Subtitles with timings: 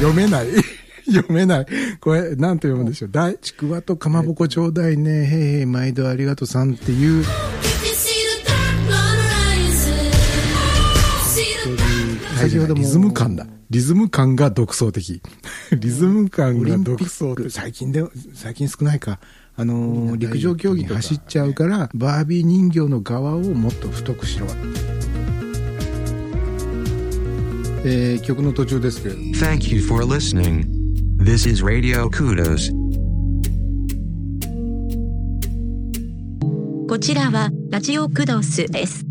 [0.00, 0.46] 読めない。
[1.12, 1.66] 読めない。
[2.00, 3.10] これ、なんて読むんでしょう。
[3.12, 5.10] 大、ちくわとかまぼこちょうだいね。
[5.10, 5.26] へい
[5.58, 7.24] へい、毎度ありがとうさんっていう。
[12.38, 13.46] 先ほどもリズム感だ。
[13.68, 15.20] リズム感が独創的。
[15.78, 17.50] リズム感が独創的。
[17.50, 18.02] 最近で、
[18.34, 19.20] 最近少ないか。
[19.56, 24.46] あのー、陸上競技走っちゃうから、バービー人形の側をもっと太くしろ。
[27.84, 29.20] えー、曲の途中ですけれど。
[29.38, 30.66] Thank you for listening.
[31.18, 32.70] This is Radio Kudos.
[36.88, 39.09] こちらはラジオクドスです。